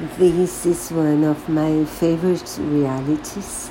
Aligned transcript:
This 0.00 0.64
is 0.64 0.90
one 0.92 1.24
of 1.24 1.46
my 1.46 1.84
favorite 1.84 2.56
realities. 2.58 3.70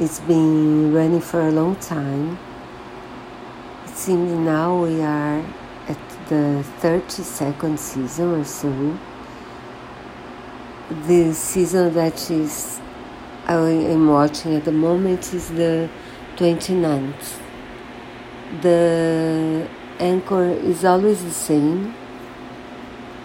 It's 0.00 0.20
been 0.20 0.94
running 0.94 1.20
for 1.20 1.42
a 1.42 1.50
long 1.50 1.76
time. 1.76 2.38
It 3.84 3.90
seems 3.90 4.32
now 4.32 4.84
we 4.84 5.02
are 5.02 5.44
at 5.86 5.98
the 6.30 6.64
32nd 6.80 7.78
season 7.78 8.40
or 8.40 8.44
so. 8.44 8.98
The 11.06 11.34
season 11.34 11.92
that 11.92 12.30
is 12.30 12.80
I 13.46 13.68
am 13.68 14.08
watching 14.08 14.54
at 14.54 14.64
the 14.64 14.72
moment 14.72 15.34
is 15.34 15.50
the 15.50 15.90
29th. 16.36 17.38
The 18.62 19.68
anchor 19.98 20.44
is 20.44 20.86
always 20.86 21.22
the 21.22 21.32
same 21.32 21.94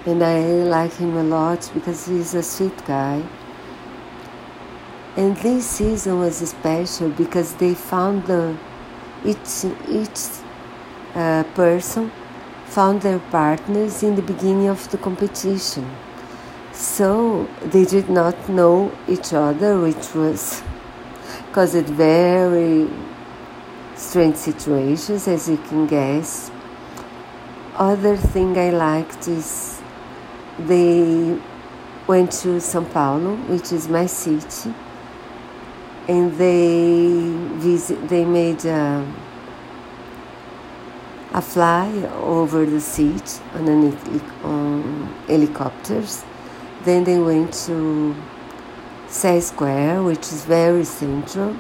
and 0.06 0.24
I 0.24 0.40
like 0.64 0.94
him 0.94 1.16
a 1.16 1.24
lot 1.24 1.70
because 1.74 2.08
he's 2.08 2.34
a 2.34 2.42
sweet 2.42 2.86
guy. 2.86 3.24
And 5.16 5.36
this 5.38 5.70
season 5.70 6.20
was 6.20 6.38
special 6.38 7.10
because 7.10 7.54
they 7.56 7.74
found 7.76 8.26
the 8.26 8.58
each 9.24 9.66
each 9.88 10.20
uh, 11.14 11.44
person 11.54 12.12
found 12.66 13.02
their 13.02 13.20
partners 13.20 14.02
in 14.02 14.16
the 14.16 14.22
beginning 14.22 14.68
of 14.68 14.90
the 14.92 14.98
competition. 14.98 15.86
So 16.72 17.50
they 17.62 17.84
did 17.84 18.10
not 18.10 18.48
know 18.48 18.92
each 19.08 19.34
other, 19.34 19.80
which 19.80 20.16
was 20.16 20.64
caused 21.52 21.86
very 21.88 22.90
strange 23.96 24.38
situations, 24.38 25.28
as 25.28 25.50
you 25.50 25.58
can 25.58 25.86
guess. 25.86 26.50
Other 27.76 28.16
thing 28.16 28.58
I 28.58 28.70
liked 28.70 29.28
is 29.28 29.81
they 30.60 31.40
went 32.08 32.32
to 32.32 32.60
São 32.60 32.90
Paulo, 32.92 33.36
which 33.48 33.72
is 33.72 33.88
my 33.88 34.06
city, 34.06 34.74
and 36.08 36.34
they 36.38 37.32
visit. 37.60 38.10
They 38.10 38.26
made 38.26 38.66
a, 38.66 39.06
a 41.34 41.42
fly 41.42 41.90
over 42.20 42.66
the 42.66 42.82
city 42.82 43.42
on, 43.54 43.68
an, 43.68 44.22
on 44.44 45.14
helicopters. 45.28 46.24
Then 46.84 47.04
they 47.04 47.20
went 47.20 47.54
to 47.66 48.16
Sé 49.08 49.42
Square, 49.42 50.04
which 50.04 50.32
is 50.34 50.46
very 50.46 50.84
central. 50.84 51.56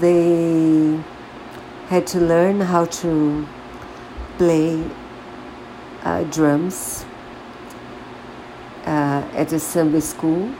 They 0.00 1.00
had 1.88 2.06
to 2.08 2.20
learn 2.20 2.60
how 2.60 2.84
to 2.86 3.46
play 4.38 4.84
uh, 6.02 6.24
drums 6.24 7.04
uh, 8.86 9.22
at 9.34 9.52
a 9.52 9.58
samba 9.58 10.00
school, 10.00 10.54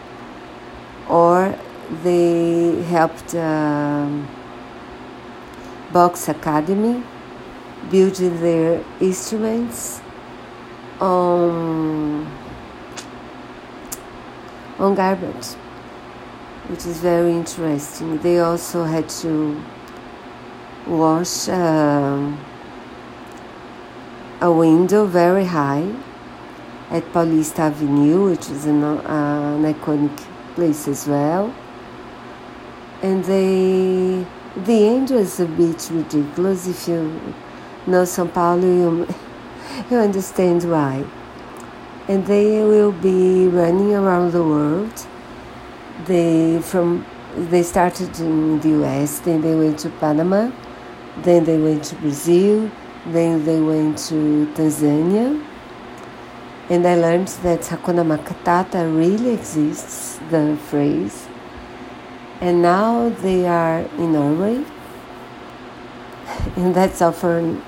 or 1.09 1.59
they 2.03 2.83
helped 2.83 3.35
um, 3.35 4.29
box 5.93 6.29
academy 6.29 7.03
building 7.91 8.41
their 8.41 8.83
instruments 9.01 10.01
on 11.01 12.27
on 14.79 14.95
garbage, 14.95 15.47
which 16.69 16.87
is 16.87 16.99
very 17.01 17.33
interesting. 17.33 18.19
They 18.19 18.41
also 18.41 18.85
had 18.85 19.09
to 19.21 19.63
wash 20.87 21.49
um, 21.49 22.39
a 24.41 24.51
window 24.51 25.07
very 25.07 25.45
high 25.45 25.87
at 26.91 27.03
Paulista 27.13 27.61
Avenue, 27.61 28.31
which 28.31 28.51
is 28.51 28.67
an, 28.67 28.83
uh, 28.83 29.57
an 29.57 29.75
iconic 29.75 30.17
place 30.55 30.87
as 30.89 31.07
well. 31.07 31.55
And 33.03 33.25
they, 33.25 34.27
the 34.57 34.89
end 34.89 35.11
was 35.11 35.41
a 35.41 35.47
bit 35.47 35.89
ridiculous. 35.91 36.67
If 36.67 36.89
you 36.89 37.35
know 37.87 38.03
São 38.03 38.33
Paulo, 38.33 38.63
you, 38.63 39.07
you 39.91 39.99
understand 39.99 40.69
why. 40.71 41.05
And 42.09 42.27
they 42.27 42.63
will 42.63 42.93
be 42.93 43.49
running 43.49 43.95
around 43.95 44.33
the 44.33 44.43
world. 44.43 45.07
They 46.07 46.61
from 46.61 47.07
they 47.37 47.63
started 47.63 48.17
in 48.21 48.61
the 48.61 48.85
US, 48.85 49.21
then 49.21 49.41
they 49.41 49.55
went 49.55 49.79
to 49.81 49.91
Panama, 49.91 50.53
then 51.23 51.45
they 51.45 51.59
went 51.59 51.83
to 51.85 51.97
Brazil, 51.97 52.71
then 53.07 53.45
they 53.45 53.61
went 53.61 53.99
to 53.99 54.47
Tanzania 54.55 55.43
and 56.71 56.87
I 56.87 56.95
learned 56.95 57.29
that 57.43 57.61
Hakuna 57.61 58.05
Matata 58.05 58.85
really 58.97 59.35
exists, 59.35 60.19
the 60.31 60.59
phrase. 60.69 61.29
And 62.41 62.63
now 62.63 63.11
they 63.11 63.47
are 63.47 63.81
in 63.99 64.13
Norway. 64.13 64.65
And 66.57 66.75
that's 66.75 67.03
all 67.03 67.13
for, 67.13 67.61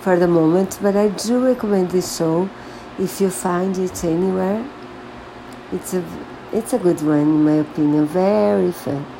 for 0.00 0.18
the 0.18 0.26
moment. 0.26 0.78
But 0.82 0.96
I 0.96 1.08
do 1.08 1.44
recommend 1.44 1.90
this 1.90 2.16
show 2.16 2.50
if 2.98 3.20
you 3.20 3.30
find 3.30 3.78
it 3.78 4.04
anywhere. 4.04 4.68
It's 5.72 5.94
a, 5.94 6.04
it's 6.52 6.72
a 6.72 6.78
good 6.78 7.00
one, 7.02 7.20
in 7.20 7.44
my 7.44 7.54
opinion. 7.66 8.06
Very 8.06 8.72
fun. 8.72 9.15